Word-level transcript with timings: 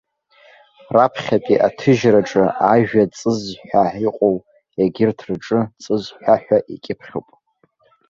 Раԥхьатәи 0.95 1.63
аҭыжьраҿы 1.67 2.43
ажәа 2.73 3.03
ҵызҳәа 3.15 3.63
ҳәа 3.89 3.99
иҟоу, 4.07 4.35
егьырҭ 4.79 5.19
рҿы 5.29 5.59
ҵыз 5.81 6.03
ҳәа 6.21 6.35
ҳәа 6.43 6.57
икьыԥхьуп. 6.73 7.27